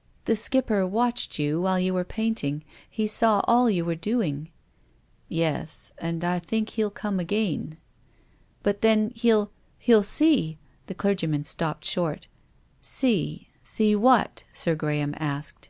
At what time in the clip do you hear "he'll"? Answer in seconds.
6.70-6.90, 9.14-9.52, 9.78-10.02